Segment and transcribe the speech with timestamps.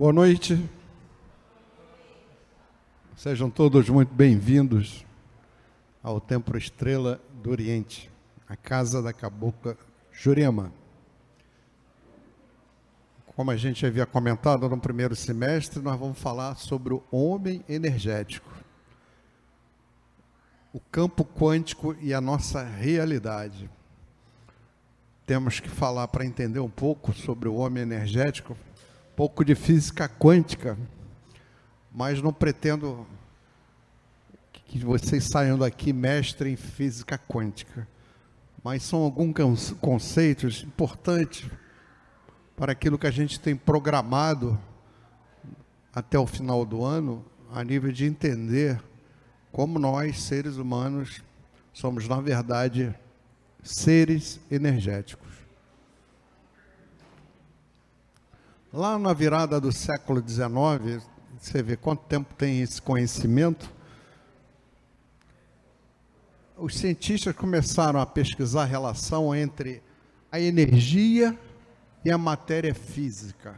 [0.00, 0.58] Boa noite.
[3.14, 5.04] Sejam todos muito bem-vindos
[6.02, 8.10] ao Templo Estrela do Oriente,
[8.48, 9.76] a casa da cabocla
[10.10, 10.72] Jurema.
[13.36, 18.50] Como a gente havia comentado no primeiro semestre, nós vamos falar sobre o homem energético,
[20.72, 23.68] o campo quântico e a nossa realidade.
[25.26, 28.56] Temos que falar para entender um pouco sobre o homem energético,
[29.20, 30.78] pouco de física quântica,
[31.92, 33.06] mas não pretendo
[34.64, 37.86] que vocês saiam daqui mestre em física quântica.
[38.64, 41.50] Mas são alguns conceitos importantes
[42.56, 44.58] para aquilo que a gente tem programado
[45.94, 48.82] até o final do ano, a nível de entender
[49.52, 51.22] como nós, seres humanos,
[51.74, 52.94] somos, na verdade,
[53.62, 55.29] seres energéticos.
[58.72, 61.04] Lá na virada do século XIX,
[61.36, 63.68] você vê quanto tempo tem esse conhecimento,
[66.56, 69.82] os cientistas começaram a pesquisar a relação entre
[70.30, 71.36] a energia
[72.04, 73.56] e a matéria física.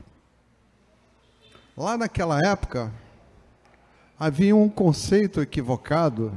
[1.77, 2.91] Lá naquela época,
[4.19, 6.33] havia um conceito equivocado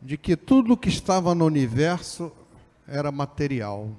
[0.00, 2.30] de que tudo que estava no universo
[2.86, 3.90] era material.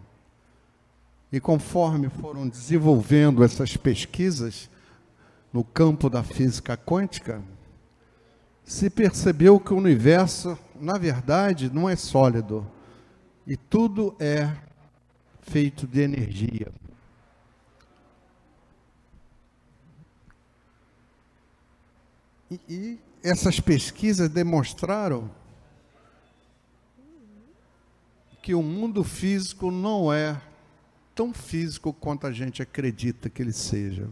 [1.33, 4.69] E conforme foram desenvolvendo essas pesquisas
[5.51, 7.41] no campo da física quântica,
[8.63, 12.69] se percebeu que o universo, na verdade, não é sólido
[13.47, 14.55] e tudo é
[15.41, 16.71] feito de energia.
[22.51, 25.31] E, e essas pesquisas demonstraram
[28.39, 30.39] que o mundo físico não é
[31.15, 34.09] tão físico quanto a gente acredita que ele seja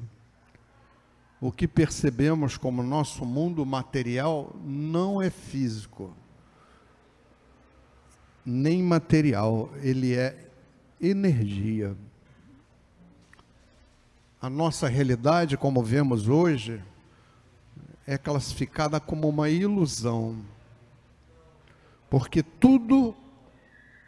[1.41, 6.16] o que percebemos como nosso mundo material não é físico,
[8.45, 10.47] nem material, ele é
[11.01, 11.97] energia.
[14.39, 16.79] A nossa realidade, como vemos hoje,
[18.06, 20.45] é classificada como uma ilusão,
[22.07, 23.16] porque tudo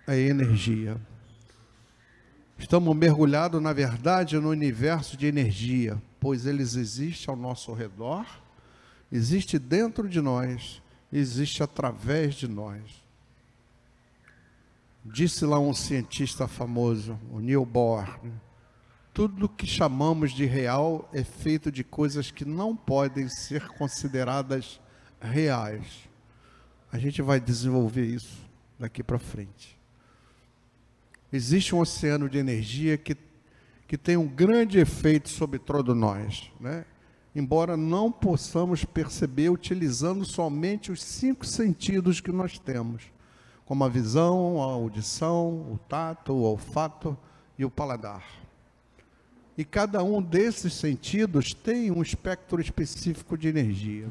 [0.05, 1.01] é energia.
[2.63, 8.25] Estamos mergulhados, na verdade, no universo de energia pois eles existem ao nosso redor,
[9.11, 10.81] existe dentro de nós,
[11.11, 12.81] existe através de nós.
[15.03, 18.07] Disse lá um cientista famoso, o Neil Bohr,
[19.13, 24.79] tudo que chamamos de real é feito de coisas que não podem ser consideradas
[25.19, 26.07] reais.
[26.89, 29.77] A gente vai desenvolver isso daqui para frente.
[31.33, 33.17] Existe um oceano de energia que
[33.93, 36.83] que tem um grande efeito sobre todos nós, né?
[37.35, 43.03] embora não possamos perceber utilizando somente os cinco sentidos que nós temos,
[43.65, 47.15] como a visão, a audição, o tato, o olfato
[47.55, 48.23] e o paladar.
[49.55, 54.09] E cada um desses sentidos tem um espectro específico de energia.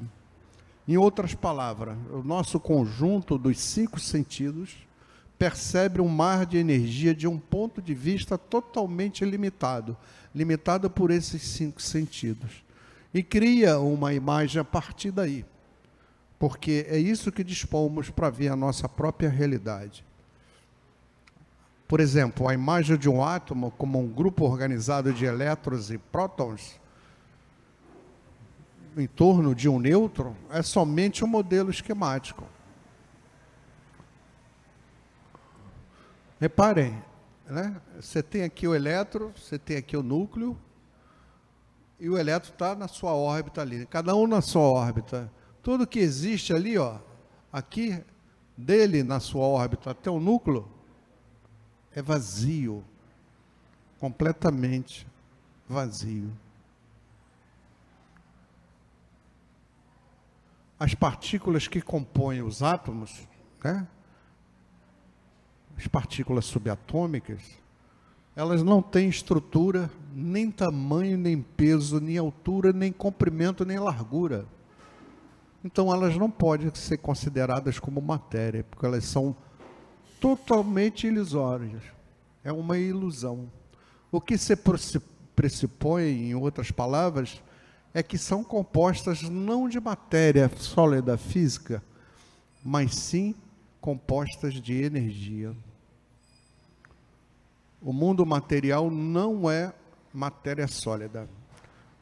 [0.87, 4.77] Em outras palavras, o nosso conjunto dos cinco sentidos
[5.43, 9.97] percebe um mar de energia de um ponto de vista totalmente limitado,
[10.33, 12.63] limitado por esses cinco sentidos.
[13.13, 15.45] E cria uma imagem a partir daí,
[16.39, 20.05] porque é isso que dispomos para ver a nossa própria realidade.
[21.89, 26.81] Por exemplo, a imagem de um átomo como um grupo organizado de elétrons e prótons
[28.97, 32.45] em torno de um nêutron é somente um modelo esquemático.
[36.43, 37.01] Reparem,
[37.47, 37.81] né?
[38.01, 40.59] você tem aqui o elétron, você tem aqui o núcleo,
[42.01, 45.31] e o elétron está na sua órbita ali, cada um na sua órbita.
[45.63, 46.99] Tudo que existe ali, ó,
[47.53, 48.05] aqui
[48.57, 50.69] dele na sua órbita até o núcleo,
[51.95, 52.85] é vazio,
[54.01, 55.07] completamente
[55.69, 56.37] vazio.
[60.77, 63.29] As partículas que compõem os átomos,
[63.63, 63.87] né?
[65.77, 67.43] As partículas subatômicas,
[68.35, 74.47] elas não têm estrutura, nem tamanho, nem peso, nem altura, nem comprimento, nem largura.
[75.65, 79.37] Então elas não podem ser consideradas como matéria, porque elas são
[80.21, 81.83] totalmente ilusórias.
[82.43, 83.51] É uma ilusão.
[84.11, 84.57] O que se
[85.37, 87.43] pressupõe, em outras palavras,
[87.95, 91.83] é que são compostas não de matéria sólida física,
[92.65, 93.35] mas sim
[93.83, 95.55] compostas de energia.
[97.83, 99.75] O mundo material não é
[100.15, 101.29] matéria sólida.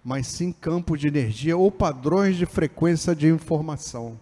[0.03, 4.19] mas sim campos de energia ou padrões de frequência de informação.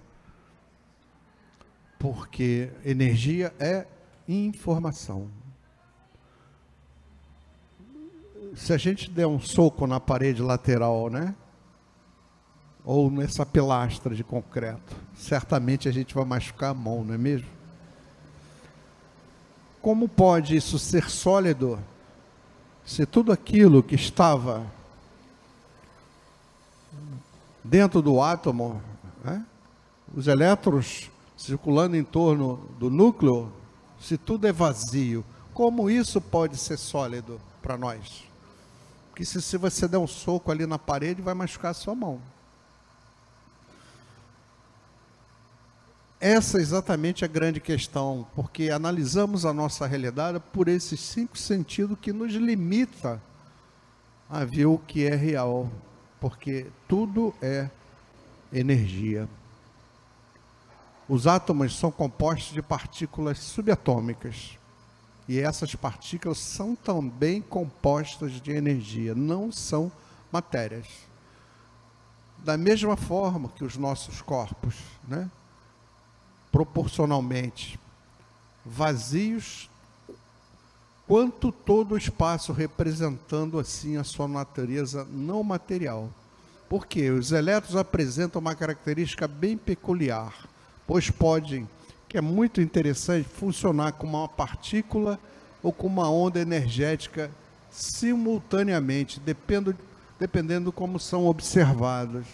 [1.99, 3.87] Porque energia é
[4.29, 5.29] informação.
[8.57, 11.35] Se a gente der um soco na parede lateral, né?
[12.91, 17.47] Ou nessa pilastra de concreto, certamente a gente vai machucar a mão, não é mesmo?
[19.83, 21.79] Como pode isso ser sólido
[22.87, 24.65] se tudo aquilo que estava
[27.63, 28.81] dentro do átomo,
[29.23, 29.45] né?
[30.17, 33.53] os elétrons circulando em torno do núcleo,
[34.01, 38.25] se tudo é vazio, como isso pode ser sólido para nós?
[39.11, 42.19] Porque se, se você der um soco ali na parede, vai machucar a sua mão.
[46.21, 51.97] Essa é exatamente a grande questão, porque analisamos a nossa realidade por esses cinco sentidos
[52.01, 53.23] que nos limita
[54.29, 55.71] a ver o que é real,
[56.21, 57.71] porque tudo é
[58.53, 59.29] energia.
[61.09, 64.59] Os átomos são compostos de partículas subatômicas.
[65.29, 69.93] E essas partículas são também compostas de energia, não são
[70.33, 70.87] matérias.
[72.39, 74.75] Da mesma forma que os nossos corpos,
[75.07, 75.31] né?
[76.51, 77.79] Proporcionalmente
[78.65, 79.71] vazios,
[81.07, 86.11] quanto todo o espaço representando assim a sua natureza não material.
[86.69, 90.47] Porque os elétrons apresentam uma característica bem peculiar,
[90.87, 91.67] pois podem,
[92.07, 95.19] que é muito interessante, funcionar como uma partícula
[95.63, 97.31] ou como uma onda energética
[97.71, 99.79] simultaneamente, dependendo,
[100.21, 102.27] dependendo como são observados.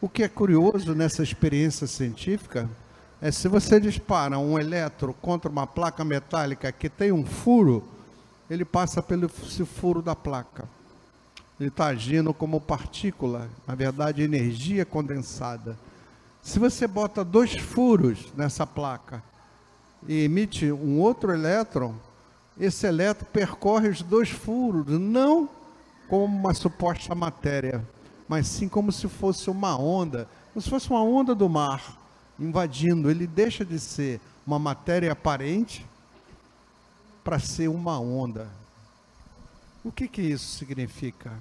[0.00, 2.70] O que é curioso nessa experiência científica
[3.20, 7.82] é se você dispara um elétron contra uma placa metálica que tem um furo,
[8.48, 10.68] ele passa pelo furo da placa.
[11.58, 15.76] Ele está agindo como partícula, na verdade, energia condensada.
[16.40, 19.20] Se você bota dois furos nessa placa
[20.06, 21.94] e emite um outro elétron,
[22.58, 25.48] esse elétron percorre os dois furos, não
[26.08, 27.84] como uma suposta matéria,
[28.28, 31.97] mas sim como se fosse uma onda, como se fosse uma onda do mar
[32.38, 35.84] invadindo, ele deixa de ser uma matéria aparente
[37.24, 38.48] para ser uma onda.
[39.84, 41.32] O que, que isso significa?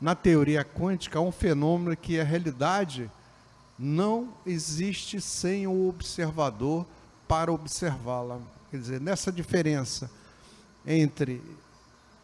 [0.00, 3.10] Na teoria quântica, é um fenômeno que a realidade
[3.78, 6.86] não existe sem o observador
[7.26, 8.40] para observá-la.
[8.70, 10.10] Quer dizer, nessa diferença
[10.86, 11.42] entre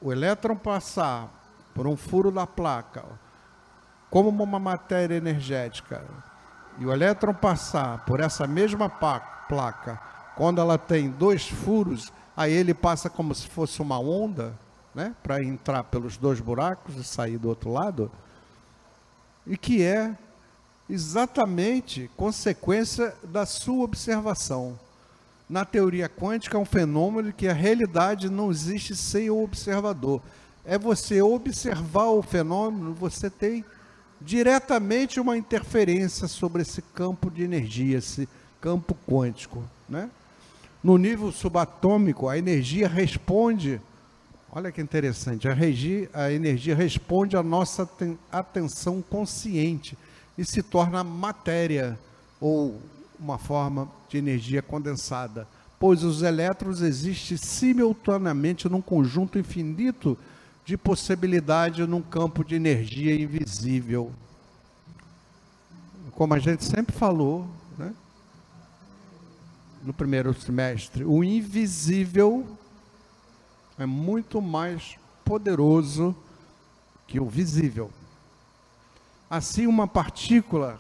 [0.01, 1.29] o elétron passar
[1.75, 3.05] por um furo da placa,
[4.11, 6.05] como uma matéria energética,
[6.79, 10.01] e o elétron passar por essa mesma placa,
[10.37, 14.53] quando ela tem dois furos, aí ele passa como se fosse uma onda,
[14.95, 18.11] né, para entrar pelos dois buracos e sair do outro lado,
[19.47, 20.17] e que é
[20.89, 24.79] exatamente consequência da sua observação.
[25.49, 30.21] Na teoria quântica é um fenômeno que a realidade não existe sem o observador.
[30.65, 33.65] É você observar o fenômeno, você tem
[34.25, 38.29] diretamente uma interferência sobre esse campo de energia, esse
[38.61, 39.63] campo quântico.
[39.89, 40.09] Né?
[40.83, 43.81] No nível subatômico, a energia responde,
[44.51, 47.89] olha que interessante, a, regi, a energia responde à nossa
[48.33, 49.97] atenção consciente
[50.39, 51.99] e se torna matéria
[52.41, 52.81] ou
[53.21, 55.47] uma forma de energia condensada,
[55.79, 60.34] pois os elétrons existem simultaneamente num conjunto infinito de
[60.79, 64.11] possibilidade num campo de energia invisível.
[66.13, 67.93] Como a gente sempre falou, né?
[69.83, 72.47] no primeiro semestre, o invisível
[73.79, 76.17] é muito mais poderoso
[77.07, 77.91] que o visível.
[79.29, 80.79] Assim, uma partícula,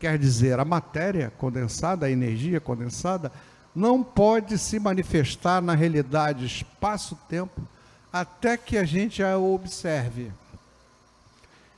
[0.00, 3.30] quer dizer, a matéria condensada, a energia condensada,
[3.74, 7.60] não pode se manifestar na realidade espaço-tempo
[8.12, 10.30] até que a gente a observe.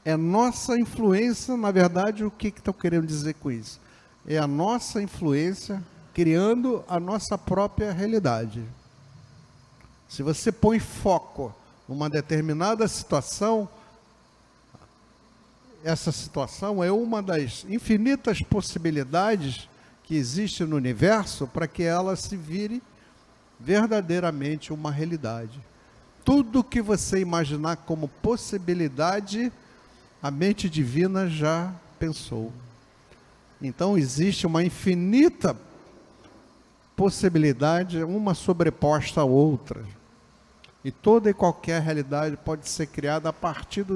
[0.04, 3.80] É nossa influência, na verdade, o que estão querendo dizer com isso?
[4.26, 8.62] É a nossa influência criando a nossa própria realidade.
[10.08, 11.54] Se você põe foco
[11.88, 13.68] numa determinada situação,
[15.82, 19.68] essa situação é uma das infinitas possibilidades
[20.02, 22.82] que existe no universo para que ela se vire
[23.58, 25.60] verdadeiramente uma realidade.
[26.24, 29.52] Tudo que você imaginar como possibilidade,
[30.22, 32.50] a mente divina já pensou.
[33.60, 35.56] Então existe uma infinita
[36.96, 39.84] possibilidade, uma sobreposta à outra.
[40.84, 43.86] E toda e qualquer realidade pode ser criada a partir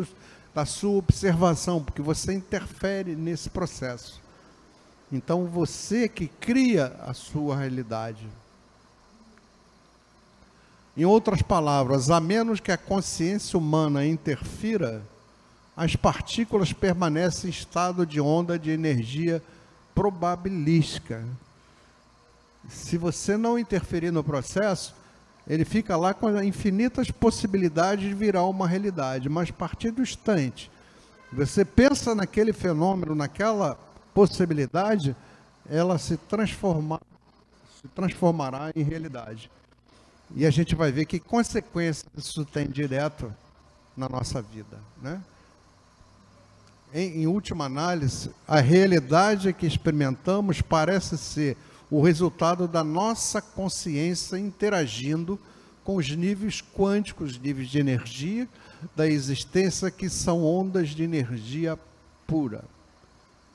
[0.54, 4.20] da sua observação, porque você interfere nesse processo.
[5.12, 8.26] Então você que cria a sua realidade.
[10.98, 15.00] Em outras palavras, a menos que a consciência humana interfira,
[15.76, 19.40] as partículas permanecem em estado de onda de energia
[19.94, 21.24] probabilística.
[22.68, 24.92] Se você não interferir no processo,
[25.46, 30.68] ele fica lá com infinitas possibilidades de virar uma realidade, mas a partir do instante,
[31.32, 33.78] você pensa naquele fenômeno, naquela
[34.12, 35.14] possibilidade,
[35.70, 37.00] ela se, transforma,
[37.80, 39.48] se transformará em realidade.
[40.34, 43.32] E a gente vai ver que consequências isso tem direto
[43.96, 45.22] na nossa vida, né?
[46.92, 51.56] em, em última análise, a realidade que experimentamos parece ser
[51.90, 55.38] o resultado da nossa consciência interagindo
[55.84, 58.46] com os níveis quânticos, níveis de energia
[58.94, 61.78] da existência, que são ondas de energia
[62.26, 62.62] pura.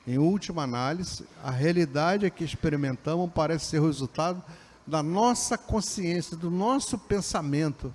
[0.06, 4.42] Em última análise, a realidade que experimentamos parece ser o resultado
[4.86, 7.92] da nossa consciência, do nosso pensamento,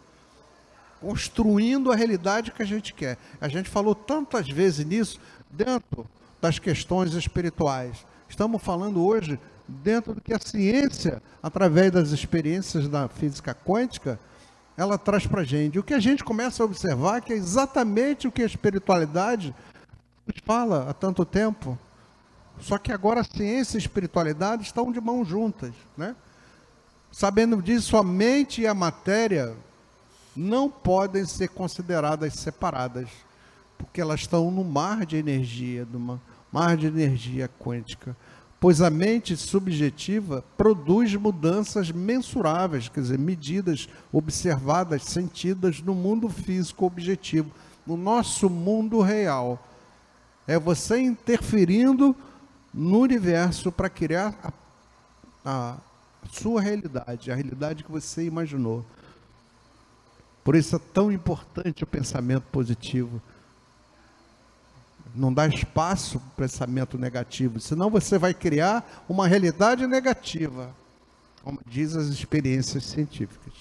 [1.00, 3.18] construindo a realidade que a gente quer.
[3.40, 5.20] A gente falou tantas vezes nisso
[5.50, 6.08] dentro
[6.42, 8.06] das questões espirituais.
[8.28, 14.20] Estamos falando hoje dentro do que a ciência, através das experiências da física quântica,
[14.76, 15.78] ela traz para a gente.
[15.78, 19.54] O que a gente começa a observar que é exatamente o que a espiritualidade
[20.26, 21.78] nos fala há tanto tempo.
[22.62, 26.16] Só que agora a ciência e a espiritualidade estão de mãos juntas, né?
[27.12, 29.56] Sabendo disso, a mente e a matéria
[30.36, 33.10] não podem ser consideradas separadas,
[33.78, 38.16] porque elas estão no mar de energia, numa mar de energia quântica.
[38.60, 46.86] Pois a mente subjetiva produz mudanças mensuráveis, quer dizer, medidas, observadas, sentidas no mundo físico
[46.86, 47.52] objetivo,
[47.88, 49.66] no nosso mundo real.
[50.46, 52.16] É você interferindo
[52.74, 54.52] no universo para criar a,
[55.46, 55.78] a
[56.32, 58.86] sua realidade, a realidade que você imaginou.
[60.44, 63.22] Por isso é tão importante o pensamento positivo.
[65.16, 70.72] Não dá espaço para o pensamento negativo, senão você vai criar uma realidade negativa,
[71.44, 73.54] como diz as experiências científicas.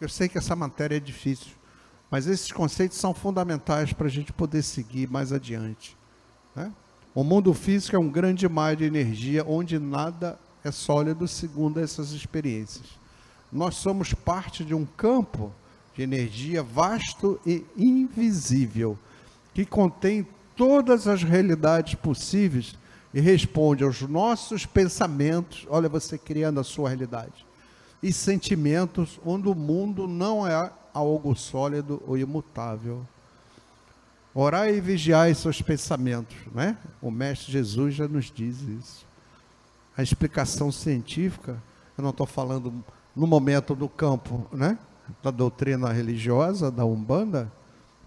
[0.00, 1.52] Eu sei que essa matéria é difícil,
[2.10, 5.96] mas esses conceitos são fundamentais para a gente poder seguir mais adiante.
[6.54, 6.72] Né?
[7.14, 12.12] O mundo físico é um grande mar de energia onde nada é sólido, segundo essas
[12.12, 12.86] experiências.
[13.52, 15.52] Nós somos parte de um campo
[15.94, 18.98] de energia vasto e invisível,
[19.54, 22.76] que contém todas as realidades possíveis
[23.14, 27.46] e responde aos nossos pensamentos, olha você criando a sua realidade,
[28.02, 33.06] e sentimentos onde o mundo não é algo sólido ou imutável.
[34.34, 36.76] Orai e vigiai seus pensamentos, né?
[37.00, 39.06] O mestre Jesus já nos diz isso.
[39.96, 41.62] A explicação científica,
[41.96, 42.84] eu não estou falando
[43.14, 44.78] no momento do campo, né?
[45.22, 47.50] da doutrina religiosa, da Umbanda,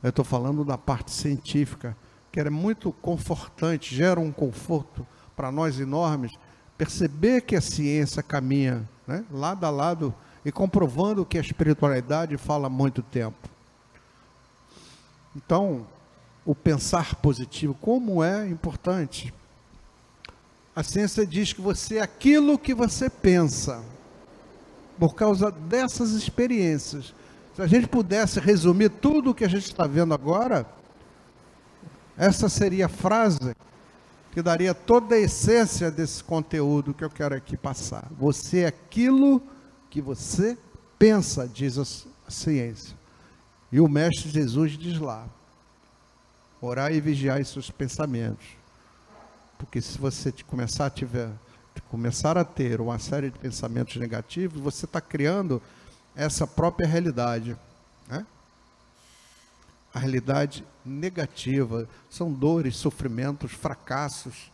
[0.03, 1.95] eu estou falando da parte científica,
[2.31, 5.05] que é muito confortante, gera um conforto
[5.35, 6.31] para nós enormes,
[6.77, 10.13] perceber que a ciência caminha né, lado a lado
[10.45, 13.49] e comprovando que a espiritualidade fala muito tempo.
[15.35, 15.85] Então,
[16.45, 19.33] o pensar positivo, como é importante.
[20.79, 23.83] A ciência diz que você é aquilo que você pensa
[24.97, 27.13] por causa dessas experiências.
[27.53, 30.65] Se a gente pudesse resumir tudo o que a gente está vendo agora,
[32.15, 33.53] essa seria a frase
[34.31, 38.07] que daria toda a essência desse conteúdo que eu quero aqui passar.
[38.17, 39.43] Você é aquilo
[39.89, 40.57] que você
[40.97, 42.95] pensa, diz a ciência.
[43.69, 45.27] E o Mestre Jesus diz lá:
[46.61, 48.58] orar e vigiar seus pensamentos.
[49.59, 51.29] Porque se você começar a tiver
[51.89, 55.61] começar a ter uma série de pensamentos negativos, você está criando
[56.15, 57.57] essa própria realidade.
[58.07, 58.25] Né?
[59.93, 64.51] A realidade negativa são dores, sofrimentos, fracassos,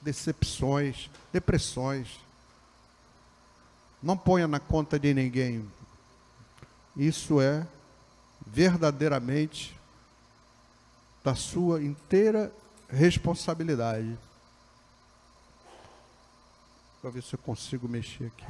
[0.00, 2.20] decepções, depressões.
[4.02, 5.68] Não ponha na conta de ninguém.
[6.96, 7.66] Isso é
[8.46, 9.76] verdadeiramente
[11.24, 12.52] da sua inteira
[12.88, 14.16] responsabilidade.
[17.00, 18.46] Para ver se eu consigo mexer aqui.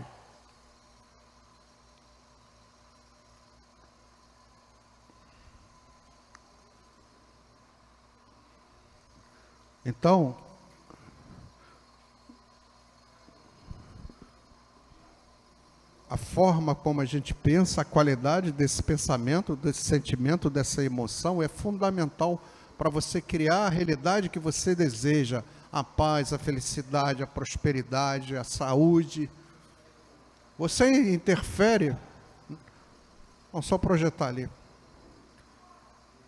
[9.85, 10.37] Então,
[16.11, 21.49] a forma como a gente pensa, a qualidade desse pensamento, desse sentimento, dessa emoção é
[21.49, 22.43] fundamental
[22.77, 28.45] para você criar a realidade que você deseja, a paz, a felicidade, a prosperidade, a
[28.45, 29.31] saúde.
[30.59, 31.97] Você interfere,
[33.53, 34.49] vamos só projetar ali.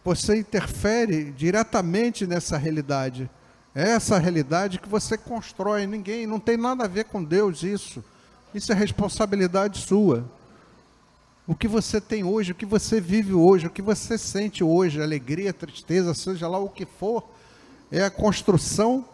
[0.05, 3.29] Você interfere diretamente nessa realidade.
[3.75, 5.87] É essa realidade que você constrói.
[5.87, 8.03] Ninguém, não tem nada a ver com Deus isso.
[8.55, 10.25] Isso é responsabilidade sua.
[11.47, 15.03] O que você tem hoje, o que você vive hoje, o que você sente hoje,
[15.03, 17.25] alegria, tristeza, seja lá o que for,
[17.91, 19.05] é a construção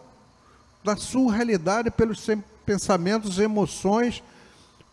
[0.87, 2.25] da sua realidade pelos
[2.65, 4.23] pensamentos e emoções,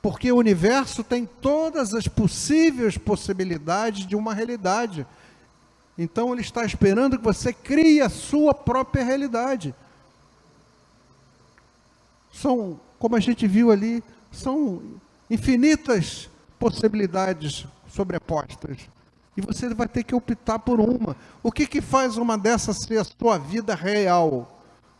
[0.02, 5.06] porque o universo tem todas as possíveis possibilidades de uma realidade.
[5.96, 9.72] Então ele está esperando que você crie a sua própria realidade.
[12.32, 14.82] São, como a gente viu ali, são
[15.30, 18.78] infinitas possibilidades sobrepostas.
[19.36, 21.16] E você vai ter que optar por uma.
[21.40, 24.53] O que, que faz uma dessas ser a sua vida real?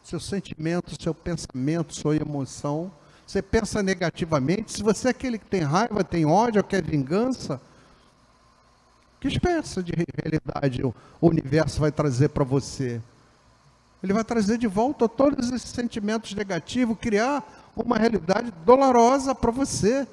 [0.04, 2.92] Seu sentimento, seu pensamento, sua emoção.
[3.26, 4.72] Você pensa negativamente.
[4.72, 7.60] Se você é aquele que tem raiva, tem ódio, quer vingança,
[9.18, 9.92] que espécie de
[10.22, 13.00] realidade o universo vai trazer para você?
[14.02, 17.42] Ele vai trazer de volta todos esses sentimentos negativos, criar
[17.74, 20.06] uma realidade dolorosa para você.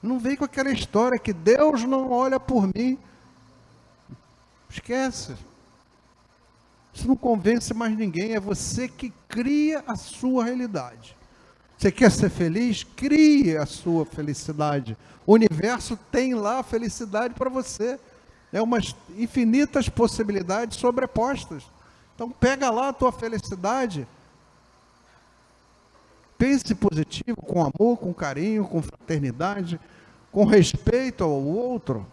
[0.00, 2.96] Não vem com aquela história que Deus não olha por mim.
[4.70, 5.34] Esquece.
[6.94, 8.34] Isso não convence mais ninguém.
[8.34, 11.16] É você que cria a sua realidade.
[11.78, 12.84] Você quer ser feliz?
[12.84, 14.96] Crie a sua felicidade.
[15.26, 17.98] O universo tem lá a felicidade para você.
[18.52, 21.62] É umas infinitas possibilidades sobrepostas.
[22.14, 24.06] Então pega lá a tua felicidade.
[26.36, 29.80] Pense positivo, com amor, com carinho, com fraternidade
[30.32, 32.04] com respeito ao outro.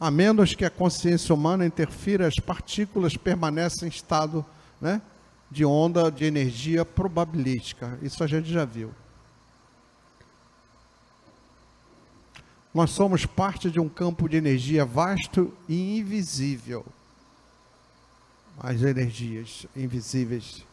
[0.00, 4.44] A menos que a consciência humana interfira, as partículas permanecem em estado
[4.80, 5.02] né,
[5.50, 7.98] de onda de energia probabilística.
[8.00, 8.92] Isso a gente já viu.
[12.72, 16.86] Nós somos parte de um campo de energia vasto e invisível.
[18.60, 20.64] As energias invisíveis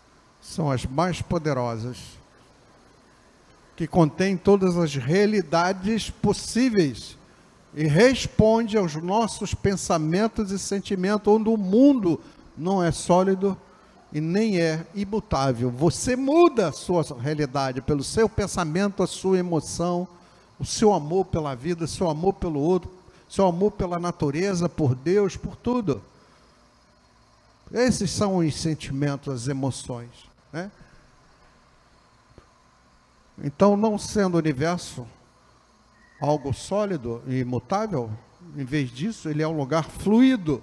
[0.41, 1.97] são as mais poderosas,
[3.75, 7.17] que contém todas as realidades possíveis
[7.75, 12.21] e responde aos nossos pensamentos e sentimentos, onde o mundo
[12.57, 13.57] não é sólido
[14.13, 15.69] e nem é imutável.
[15.69, 20.07] Você muda a sua realidade pelo seu pensamento, a sua emoção,
[20.57, 22.89] o seu amor pela vida, seu amor pelo outro,
[23.29, 26.01] seu amor pela natureza, por Deus, por tudo.
[27.73, 30.11] Esses são os sentimentos, as emoções.
[30.53, 30.71] Né?
[33.43, 35.05] Então, não sendo universo
[36.19, 38.10] algo sólido e imutável,
[38.56, 40.62] em vez disso, ele é um lugar fluido,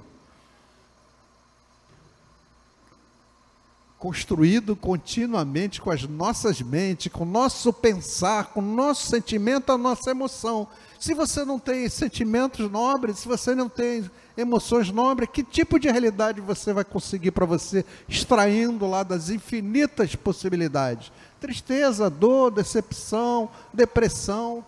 [3.99, 9.79] construído continuamente com as nossas mentes, com o nosso pensar, com o nosso sentimento, a
[9.79, 10.67] nossa emoção.
[10.99, 15.89] Se você não tem sentimentos nobres, se você não tem emoções nobres, que tipo de
[15.89, 21.13] realidade você vai conseguir para você, extraindo lá das infinitas possibilidades?
[21.41, 24.65] Tristeza, dor, decepção, depressão.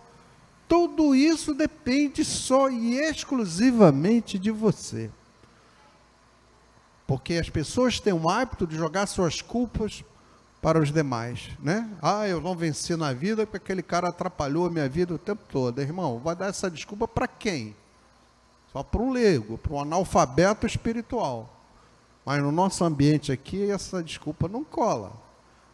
[0.67, 5.09] Tudo isso depende só e exclusivamente de você.
[7.05, 10.03] Porque as pessoas têm o hábito de jogar suas culpas
[10.61, 11.87] para os demais, né?
[12.01, 15.43] Ah, eu não venci na vida porque aquele cara atrapalhou a minha vida o tempo
[15.47, 15.79] todo.
[15.79, 17.75] Irmão, vai dar essa desculpa para quem?
[18.73, 21.55] Só para um leigo, para um analfabeto espiritual.
[22.25, 25.13] Mas no nosso ambiente aqui, essa desculpa não cola.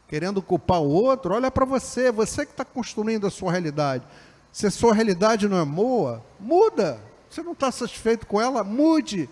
[0.10, 4.04] Querendo culpar o outro, olha para você, você que está construindo a sua realidade.
[4.52, 7.00] Se a sua realidade não é boa, muda.
[7.30, 9.30] Você não está satisfeito com ela, mude.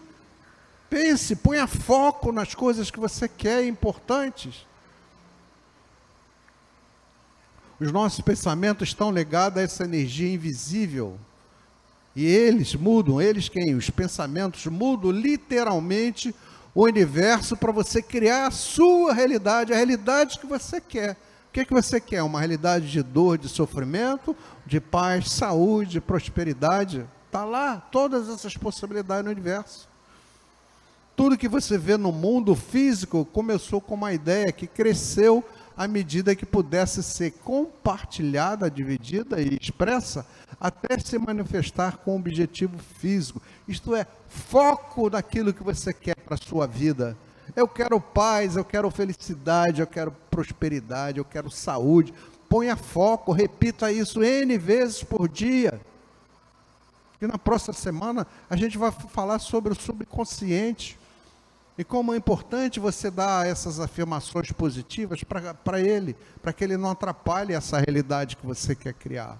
[0.89, 4.65] Pense, ponha foco nas coisas que você quer importantes.
[7.79, 11.17] Os nossos pensamentos estão ligados a essa energia invisível.
[12.15, 13.75] E eles mudam, eles quem?
[13.75, 16.35] Os pensamentos mudam literalmente
[16.73, 21.15] o universo para você criar a sua realidade, a realidade que você quer.
[21.49, 22.21] O que, que você quer?
[22.21, 27.03] Uma realidade de dor, de sofrimento, de paz, saúde, prosperidade?
[27.25, 29.89] Está lá, todas essas possibilidades no universo.
[31.15, 35.43] Tudo que você vê no mundo físico começou com uma ideia que cresceu
[35.75, 40.25] à medida que pudesse ser compartilhada, dividida e expressa,
[40.59, 43.41] até se manifestar com objetivo físico.
[43.67, 47.17] Isto é, foco naquilo que você quer para a sua vida.
[47.55, 52.13] Eu quero paz, eu quero felicidade, eu quero prosperidade, eu quero saúde.
[52.47, 55.79] Ponha foco, repita isso N vezes por dia.
[57.21, 60.97] E na próxima semana a gente vai falar sobre o subconsciente
[61.77, 65.21] e como é importante você dar essas afirmações positivas
[65.63, 69.37] para ele, para que ele não atrapalhe essa realidade que você quer criar.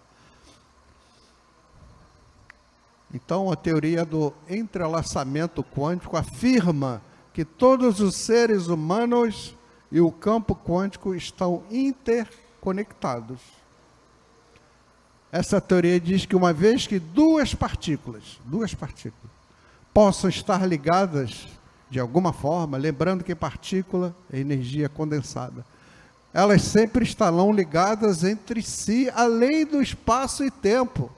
[3.13, 7.01] Então, a teoria do entrelaçamento quântico afirma
[7.33, 9.55] que todos os seres humanos
[9.91, 13.39] e o campo quântico estão interconectados.
[15.31, 19.31] Essa teoria diz que uma vez que duas partículas, duas partículas,
[19.93, 21.47] possam estar ligadas
[21.89, 25.65] de alguma forma, lembrando que partícula é energia condensada,
[26.33, 31.09] elas sempre estarão ligadas entre si, além do espaço e tempo.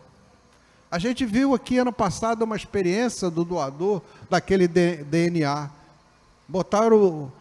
[0.89, 5.69] A gente viu aqui ano passado uma experiência do doador daquele DNA.
[6.51, 7.31] Botaram o,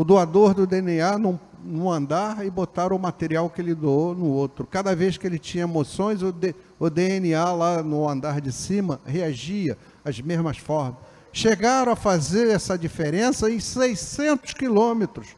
[0.00, 4.26] o doador do DNA num num andar e botaram o material que ele doou no
[4.26, 4.66] outro.
[4.66, 6.34] Cada vez que ele tinha emoções, o,
[6.78, 10.96] o DNA lá no andar de cima reagia às mesmas formas.
[11.32, 15.28] Chegaram a fazer essa diferença em 600 quilômetros.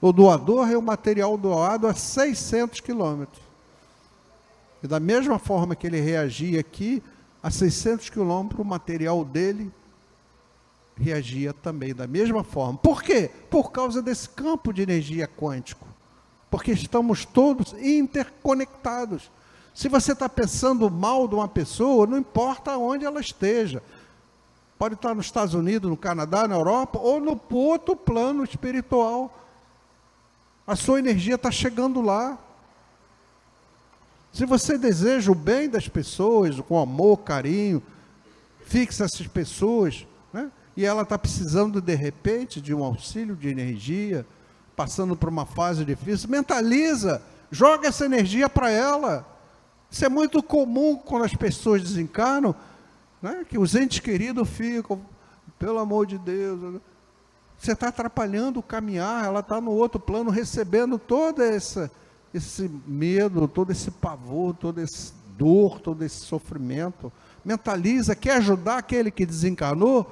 [0.00, 3.42] O doador é o material doado a 600 quilômetros.
[4.82, 7.02] E da mesma forma que ele reagia aqui,
[7.42, 9.70] a 600 quilômetros, o material dele
[10.98, 12.78] reagia também da mesma forma.
[12.78, 13.30] Por quê?
[13.50, 15.86] Por causa desse campo de energia quântico.
[16.50, 19.30] Porque estamos todos interconectados.
[19.74, 23.82] Se você está pensando mal de uma pessoa, não importa onde ela esteja.
[24.78, 29.38] Pode estar nos Estados Unidos, no Canadá, na Europa, ou no outro plano espiritual.
[30.66, 32.38] A sua energia está chegando lá.
[34.32, 37.82] Se você deseja o bem das pessoas, com amor, carinho,
[38.66, 40.06] fixa essas pessoas?
[40.76, 44.26] E ela está precisando de repente de um auxílio de energia,
[44.76, 49.26] passando por uma fase difícil, mentaliza, joga essa energia para ela.
[49.90, 52.54] Isso é muito comum quando as pessoas desencarnam,
[53.22, 53.46] né?
[53.48, 55.00] que os entes queridos ficam,
[55.58, 56.80] pelo amor de Deus,
[57.58, 61.90] você está atrapalhando o caminhar, ela está no outro plano recebendo todo esse,
[62.34, 67.12] esse medo, todo esse pavor, toda essa dor, todo esse sofrimento.
[67.44, 70.10] Mentaliza, quer ajudar aquele que desencarnou?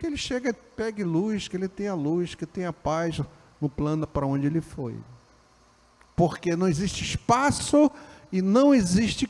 [0.00, 3.20] Que ele chega, pegue luz, que ele tenha luz, que tenha paz
[3.60, 4.96] no plano para onde ele foi.
[6.16, 7.90] Porque não existe espaço
[8.32, 9.28] e não existe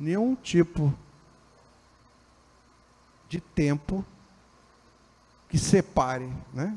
[0.00, 0.92] nenhum tipo
[3.28, 4.02] de tempo
[5.50, 6.74] que separe né,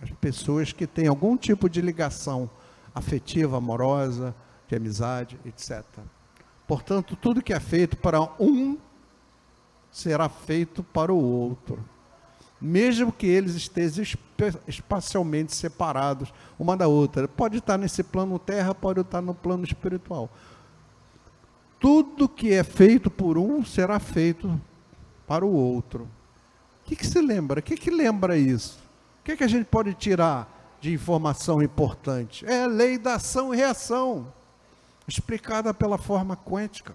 [0.00, 2.48] as pessoas que têm algum tipo de ligação
[2.94, 4.32] afetiva, amorosa,
[4.68, 5.84] de amizade, etc.
[6.68, 8.78] Portanto, tudo que é feito para um
[9.90, 11.93] será feito para o outro
[12.64, 14.02] mesmo que eles estejam
[14.66, 17.28] espacialmente separados uma da outra.
[17.28, 20.30] Pode estar nesse plano terra, pode estar no plano espiritual.
[21.78, 24.58] Tudo que é feito por um será feito
[25.26, 26.04] para o outro.
[26.04, 27.60] O que, que se lembra?
[27.60, 28.78] O que, que lembra isso?
[29.20, 32.46] O que, que a gente pode tirar de informação importante?
[32.46, 34.26] É a lei da ação e reação,
[35.06, 36.94] explicada pela forma quântica.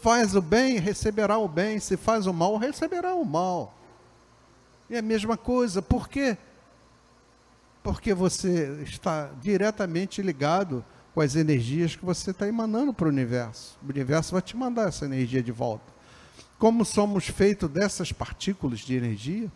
[0.00, 1.80] Faz o bem, receberá o bem.
[1.80, 3.74] Se faz o mal, receberá o mal.
[4.90, 5.80] E a mesma coisa.
[5.80, 6.36] Por quê?
[7.82, 13.78] Porque você está diretamente ligado com as energias que você está emanando para o universo.
[13.82, 15.92] O universo vai te mandar essa energia de volta.
[16.58, 19.50] Como somos feitos dessas partículas de energia,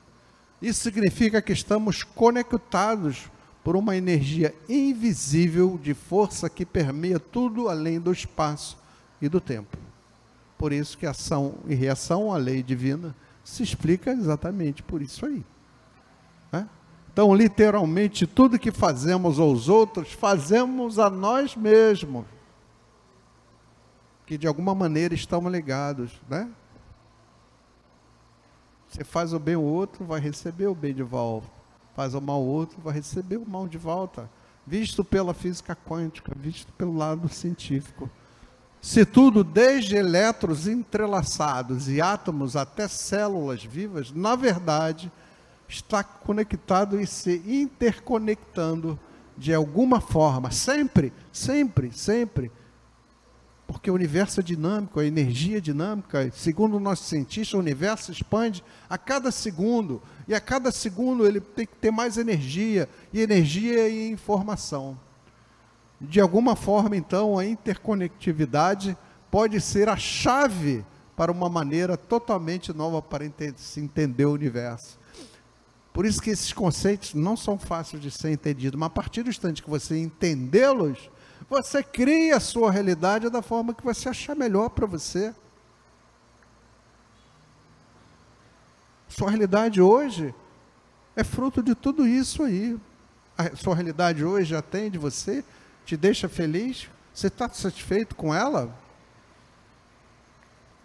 [0.60, 3.30] isso significa que estamos conectados
[3.62, 8.78] por uma energia invisível de força que permeia tudo além do espaço
[9.20, 9.87] e do tempo.
[10.58, 15.44] Por isso que ação e reação à lei divina se explica exatamente por isso aí.
[16.52, 16.68] Né?
[17.12, 22.26] Então, literalmente, tudo que fazemos aos outros, fazemos a nós mesmos.
[24.26, 26.20] Que de alguma maneira estamos ligados.
[26.28, 26.50] Né?
[28.88, 31.48] Você faz o bem ao outro, vai receber o bem de volta.
[31.94, 34.28] Faz o mal ao outro, vai receber o mal de volta.
[34.66, 38.10] Visto pela física quântica, visto pelo lado científico.
[38.80, 45.10] Se tudo, desde elétrons entrelaçados e átomos até células vivas, na verdade,
[45.68, 48.98] está conectado e se interconectando
[49.36, 52.50] de alguma forma, sempre, sempre, sempre.
[53.66, 58.10] Porque o universo é dinâmico, a energia é dinâmica, segundo o nosso cientista, o universo
[58.10, 63.20] expande a cada segundo, e a cada segundo ele tem que ter mais energia, e
[63.20, 64.98] energia e informação.
[66.00, 68.96] De alguma forma, então, a interconectividade
[69.30, 70.84] pode ser a chave
[71.16, 74.98] para uma maneira totalmente nova para se entender o universo.
[75.92, 79.30] Por isso que esses conceitos não são fáceis de ser entendidos, mas a partir do
[79.30, 81.10] instante que você entendê-los,
[81.50, 85.34] você cria a sua realidade da forma que você achar melhor para você.
[89.08, 90.32] Sua realidade hoje
[91.16, 92.78] é fruto de tudo isso aí.
[93.36, 95.44] A sua realidade hoje atende você,
[95.88, 96.86] te deixa feliz?
[97.14, 98.76] Você está satisfeito com ela?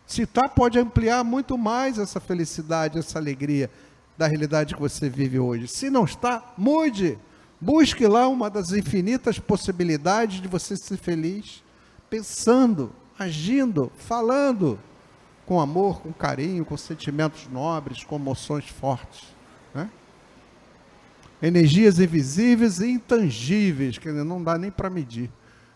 [0.08, 3.70] Se está, pode ampliar muito mais essa felicidade, essa alegria
[4.18, 5.68] da realidade que você vive hoje.
[5.68, 7.20] Se não está, mude.
[7.60, 11.62] Busque lá uma das infinitas possibilidades de você ser feliz,
[12.10, 14.80] pensando, agindo, falando
[15.46, 19.34] com amor, com carinho, com sentimentos nobres, com emoções fortes.
[21.45, 25.29] Energias invisíveis e intangíveis, que não dá nem para medir,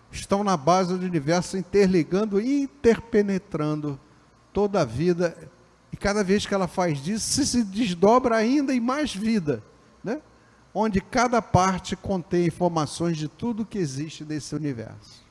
[0.09, 3.99] estão na base do universo interligando e interpenetrando
[4.53, 5.37] toda a vida.
[5.91, 9.61] E cada vez que ela faz isso, se desdobra ainda em mais vida,
[10.01, 10.21] né?
[10.73, 15.21] onde cada parte contém informações de tudo que existe nesse universo.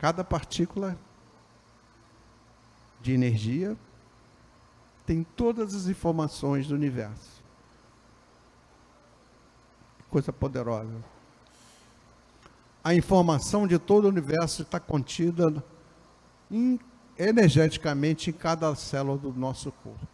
[0.00, 0.98] Cada partícula
[3.00, 3.76] de energia
[5.06, 7.33] tem todas as informações do universo.
[10.14, 10.94] Coisa poderosa.
[12.84, 15.52] A informação de todo o universo está contida
[16.48, 16.78] em
[17.18, 20.06] energeticamente em cada célula do nosso corpo.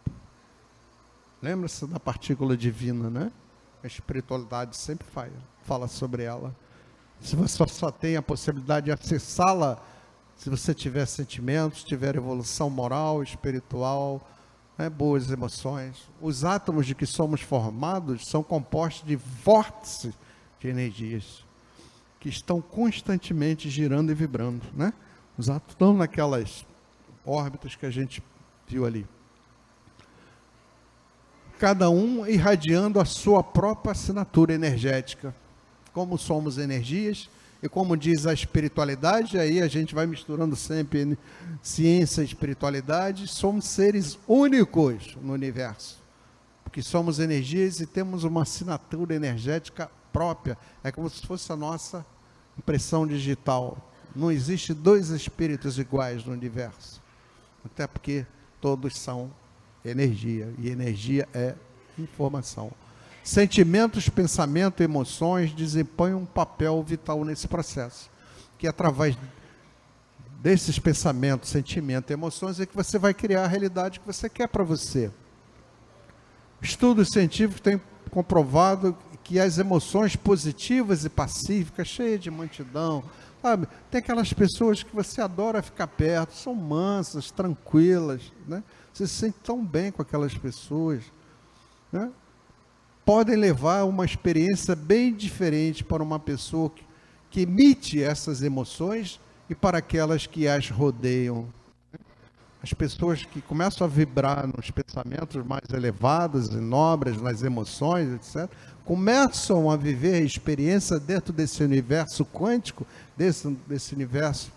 [1.39, 3.31] Lembra-se da partícula divina, né?
[3.83, 5.29] A espiritualidade sempre fala,
[5.65, 6.51] fala sobre ela.
[7.21, 9.77] Se você só tem a possibilidade de acessá-la,
[10.35, 14.19] se você tiver sentimentos, tiver evolução moral, espiritual,
[14.81, 16.09] né, boas emoções.
[16.19, 20.13] Os átomos de que somos formados são compostos de vórtices
[20.59, 21.43] de energias
[22.19, 24.91] que estão constantemente girando e vibrando, né?
[25.37, 26.65] Os átomos estão naquelas
[27.23, 28.23] órbitas que a gente
[28.67, 29.05] viu ali.
[31.59, 35.35] Cada um irradiando a sua própria assinatura energética.
[35.93, 37.29] Como somos energias,
[37.63, 41.17] e como diz a espiritualidade, aí a gente vai misturando sempre
[41.61, 46.01] ciência e espiritualidade, somos seres únicos no universo.
[46.63, 50.57] Porque somos energias e temos uma assinatura energética própria.
[50.83, 52.03] É como se fosse a nossa
[52.57, 53.77] impressão digital.
[54.15, 57.01] Não existe dois espíritos iguais no universo.
[57.63, 58.25] Até porque
[58.59, 59.31] todos são
[59.85, 61.55] energia, e energia é
[61.97, 62.71] informação.
[63.23, 68.09] Sentimentos, pensamento, emoções desempenham um papel vital nesse processo,
[68.57, 69.15] que através
[70.41, 74.63] desses pensamentos, sentimentos, emoções é que você vai criar a realidade que você quer para
[74.63, 75.11] você.
[76.61, 77.79] Estudos científicos têm
[78.09, 83.03] comprovado que as emoções positivas e pacíficas, cheias de mansidão,
[83.41, 83.67] Sabe?
[83.89, 88.63] Tem aquelas pessoas que você adora ficar perto, são mansas, tranquilas, né?
[88.93, 91.01] Você se sente tão bem com aquelas pessoas,
[91.91, 92.11] né?
[93.05, 96.83] Podem levar uma experiência bem diferente para uma pessoa que,
[97.29, 101.47] que emite essas emoções e para aquelas que as rodeiam.
[102.63, 108.47] As pessoas que começam a vibrar nos pensamentos mais elevados e nobres, nas emoções, etc.,
[108.85, 112.85] começam a viver a experiência dentro desse universo quântico,
[113.17, 114.51] desse, desse universo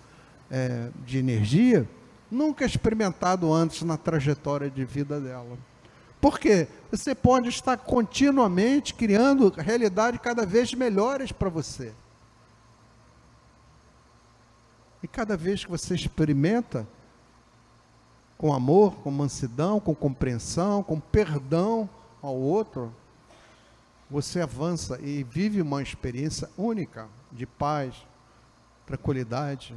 [0.50, 1.88] é, de energia,
[2.30, 5.56] nunca experimentado antes na trajetória de vida dela.
[6.24, 6.66] Por quê?
[6.90, 11.92] Você pode estar continuamente criando realidades cada vez melhores para você.
[15.02, 16.88] E cada vez que você experimenta
[18.38, 21.90] com amor, com mansidão, com compreensão, com perdão
[22.22, 22.90] ao outro,
[24.10, 27.94] você avança e vive uma experiência única de paz,
[28.86, 29.74] tranquilidade.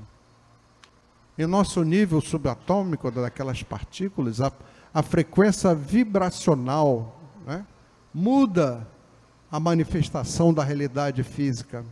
[1.37, 4.49] Em nosso nível subatômico daquelas partículas, a,
[4.97, 7.63] a frequência vibracional né,
[8.11, 8.87] muda
[9.51, 11.85] a manifestação da realidade física.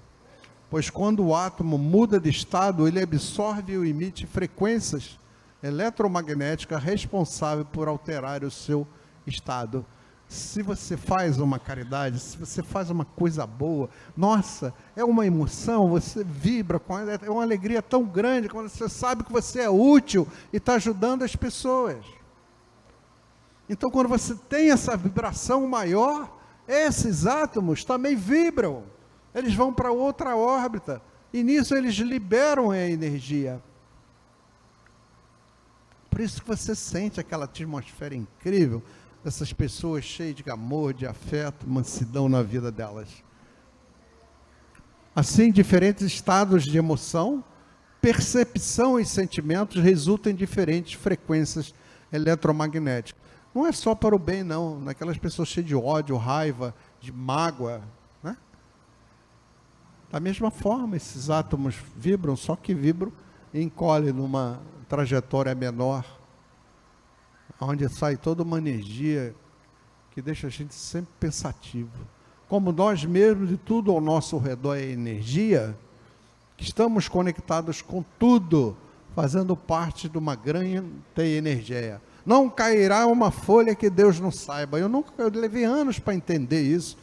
[0.72, 5.20] Pois quando o átomo muda de estado, ele absorve e emite frequências
[5.62, 8.88] eletromagnéticas responsáveis por alterar o seu
[9.28, 9.86] estado
[10.28, 15.90] se você faz uma caridade, se você faz uma coisa boa, nossa, é uma emoção,
[15.90, 16.82] você vibra
[17.22, 21.24] é uma alegria tão grande quando você sabe que você é útil e está ajudando
[21.24, 22.04] as pessoas.
[23.70, 26.32] Então, quando você tem essa vibração maior,
[26.68, 28.84] esses átomos também vibram,
[29.34, 31.02] eles vão para outra órbita,
[31.34, 33.62] e nisso eles liberam a energia.
[36.10, 38.82] Por isso que você sente aquela atmosfera incrível
[39.24, 43.10] dessas pessoas cheias de amor, de afeto, mansidão na vida delas.
[45.16, 47.44] Assim, diferentes estados de emoção,
[48.00, 51.74] percepção e sentimentos resultam em diferentes frequências
[52.14, 53.25] eletromagnéticas.
[53.56, 54.80] Não é só para o bem, não.
[54.80, 57.82] Naquelas pessoas cheias de ódio, raiva, de mágoa.
[58.22, 58.38] Né?
[60.12, 63.12] Da mesma forma, esses átomos vibram, só que vibram
[63.54, 66.06] e encolhem numa trajetória menor
[67.60, 69.34] onde sai toda uma energia
[70.12, 71.92] que deixa a gente sempre pensativo.
[72.48, 75.76] Como nós mesmos e tudo ao nosso redor é energia,
[76.58, 78.78] estamos conectados com tudo,
[79.16, 80.84] fazendo parte de uma grande
[81.18, 82.02] energia.
[82.26, 84.80] Não cairá uma folha que Deus não saiba.
[84.80, 86.98] Eu nunca eu levei anos para entender isso.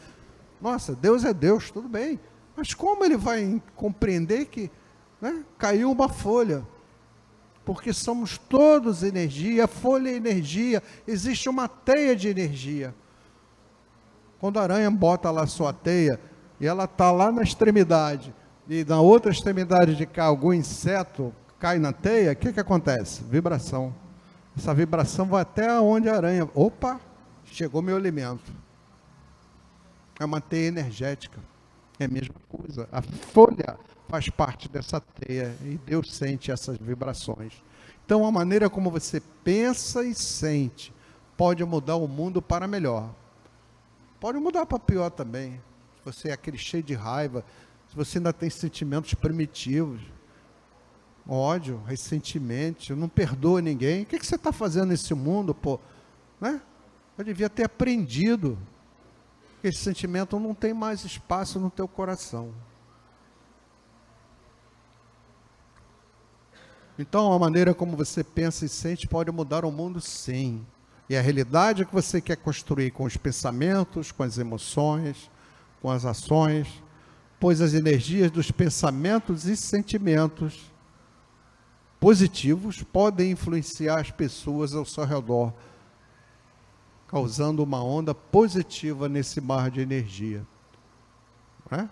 [0.60, 2.18] Nossa, Deus é Deus, tudo bem.
[2.56, 4.70] Mas como ele vai compreender que
[5.20, 6.66] né, caiu uma folha?
[7.64, 12.92] Porque somos todos energia, folha é energia, existe uma teia de energia.
[14.40, 16.18] Quando a aranha bota lá sua teia,
[16.58, 18.34] e ela está lá na extremidade,
[18.68, 23.22] e na outra extremidade de cá algum inseto cai na teia, o que, que acontece?
[23.22, 23.94] Vibração.
[24.56, 26.48] Essa vibração vai até onde a aranha.
[26.54, 27.00] Opa,
[27.44, 28.52] chegou meu alimento.
[30.20, 31.38] É uma teia energética.
[31.98, 32.88] É a mesma coisa.
[32.92, 37.52] A folha faz parte dessa teia e Deus sente essas vibrações.
[38.04, 40.92] Então, a maneira como você pensa e sente
[41.36, 43.14] pode mudar o mundo para melhor.
[44.20, 45.60] Pode mudar para pior também.
[45.96, 47.44] Se você é aquele cheio de raiva,
[47.88, 50.00] se você ainda tem sentimentos primitivos,
[51.28, 55.78] ódio, ressentimento, não perdoa ninguém, o que, que você está fazendo nesse mundo, pô?
[56.40, 56.60] Né?
[57.16, 58.58] Eu devia ter aprendido
[59.60, 62.52] que esse sentimento não tem mais espaço no teu coração.
[66.98, 70.64] Então, a maneira como você pensa e sente pode mudar o mundo, sim.
[71.08, 75.30] E a realidade que você quer construir com os pensamentos, com as emoções,
[75.80, 76.82] com as ações,
[77.40, 80.71] pois as energias dos pensamentos e sentimentos
[82.02, 85.52] positivos podem influenciar as pessoas ao seu redor,
[87.06, 90.44] causando uma onda positiva nesse mar de energia.
[91.70, 91.86] É?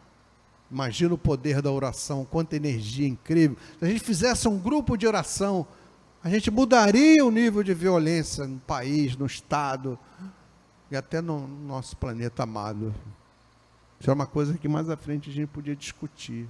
[0.69, 3.57] Imagina o poder da oração, quanta energia incrível.
[3.79, 5.65] Se a gente fizesse um grupo de oração,
[6.25, 9.97] a gente mudaria o nível de violência no país, no Estado
[10.91, 12.93] e até no nosso planeta amado.
[14.01, 16.49] Isso é uma coisa que mais à frente a gente podia discutir.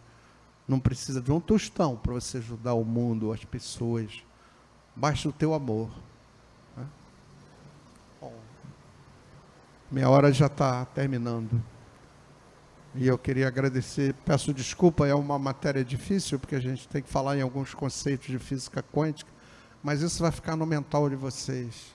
[0.70, 4.22] Não precisa de um tostão para você ajudar o mundo, as pessoas.
[4.94, 5.90] Basta o teu amor.
[6.76, 6.86] Né?
[9.90, 11.60] Minha hora já está terminando.
[12.94, 17.08] E eu queria agradecer, peço desculpa, é uma matéria difícil, porque a gente tem que
[17.08, 19.30] falar em alguns conceitos de física quântica
[19.82, 21.94] mas isso vai ficar no mental de vocês.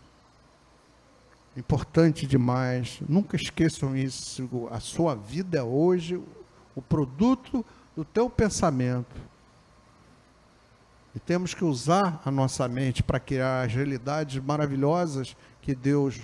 [1.55, 2.99] Importante demais.
[3.07, 4.67] Nunca esqueçam isso.
[4.71, 6.21] A sua vida é hoje
[6.75, 9.15] o produto do teu pensamento.
[11.15, 16.19] E temos que usar a nossa mente para criar as realidades maravilhosas que Deus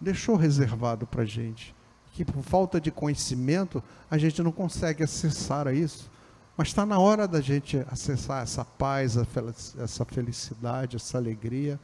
[0.00, 1.74] deixou reservado para a gente.
[2.14, 6.10] Que por falta de conhecimento a gente não consegue acessar a isso.
[6.56, 9.16] Mas está na hora da gente acessar essa paz,
[9.78, 11.78] essa felicidade, essa alegria.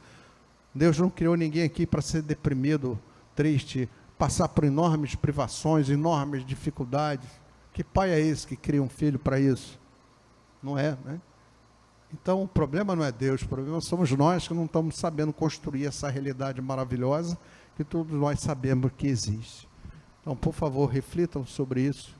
[0.73, 2.99] Deus não criou ninguém aqui para ser deprimido,
[3.35, 7.27] triste, passar por enormes privações, enormes dificuldades.
[7.77, 9.79] Que pai é esse que cria um filho para isso?
[10.63, 11.21] Não é, né?
[12.11, 15.85] Então o problema não é Deus, o problema somos nós que não estamos sabendo construir
[15.85, 17.37] essa realidade maravilhosa
[17.75, 19.69] que todos nós sabemos que existe.
[20.19, 22.15] Então, por favor, reflitam sobre isso.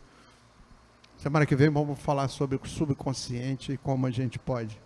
[1.18, 4.80] Semana que vem vamos falar sobre o subconsciente e como a gente pode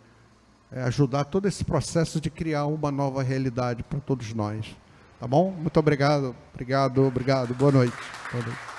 [0.71, 4.73] é, ajudar todo esse processo de criar uma nova realidade para todos nós.
[5.19, 5.51] Tá bom?
[5.51, 6.33] Muito obrigado.
[6.53, 7.53] Obrigado, obrigado.
[7.55, 7.97] Boa noite.
[8.31, 8.70] Boa noite.